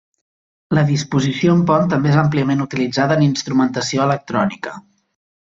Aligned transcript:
La 0.77 0.83
disposició 0.87 1.53
en 1.57 1.61
pont 1.71 1.85
també 1.93 2.11
és 2.13 2.17
àmpliament 2.23 2.65
utilitzada 2.67 3.21
en 3.21 3.29
instrumentació 3.29 4.11
electrònica. 4.11 4.79